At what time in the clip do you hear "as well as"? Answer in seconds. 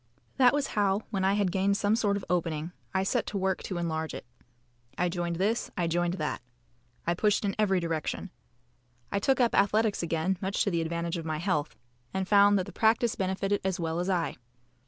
13.63-14.09